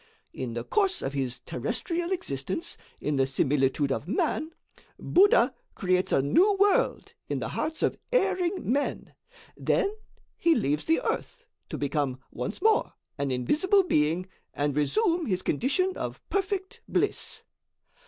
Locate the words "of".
1.03-1.13, 3.91-4.07, 7.83-7.99, 15.95-16.27